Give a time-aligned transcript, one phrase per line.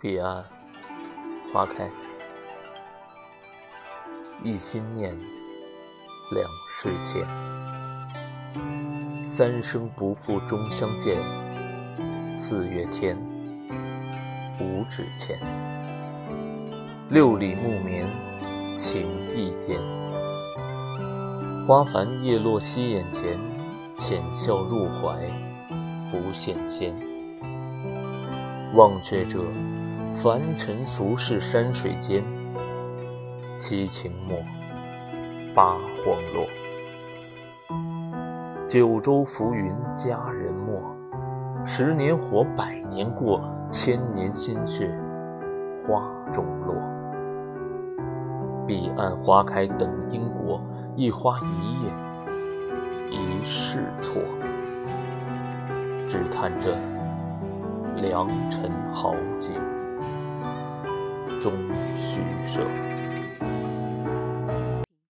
[0.00, 0.44] 彼岸
[1.52, 1.90] 花开，
[4.44, 5.12] 一心念，
[6.30, 7.26] 两世牵。
[9.24, 11.16] 三生不负终相见，
[12.38, 13.18] 四月天，
[14.60, 15.36] 五指牵。
[17.10, 18.06] 六里木棉，
[18.78, 19.02] 情
[19.34, 19.80] 意坚。
[21.66, 23.36] 花繁叶落夕眼前，
[23.96, 25.28] 浅笑入怀，
[26.12, 26.94] 不羡仙。
[28.76, 29.40] 忘却这。
[30.20, 32.24] 凡尘俗世，山水间，
[33.60, 34.36] 七情墨，
[35.54, 36.44] 八荒落。
[38.66, 40.82] 九州浮云，佳人没。
[41.64, 44.90] 十年活，百年过，千年心血，
[45.86, 46.74] 花中落。
[48.66, 50.60] 彼岸花开，等因果，
[50.96, 51.90] 一花一叶，
[53.16, 54.20] 一世错。
[56.08, 56.76] 只叹这
[58.02, 59.54] 良辰好景。
[61.40, 61.52] 终
[61.98, 62.18] 虚
[62.52, 62.60] 设。